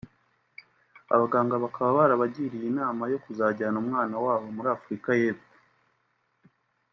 Abaganga 1.13 1.55
bakaba 1.63 1.89
barabagiriye 1.99 2.65
inama 2.71 3.03
yo 3.13 3.17
kuzajyana 3.23 3.77
umwana 3.83 4.15
wabo 4.25 4.45
muri 4.55 4.67
Afurika 4.77 5.09
y’Epfo 5.21 5.51